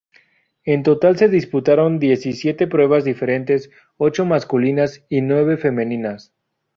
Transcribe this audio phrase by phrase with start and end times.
[0.65, 6.33] En total se disputaron diecisiete pruebas diferentes, ocho masculinas y nueve femeninas.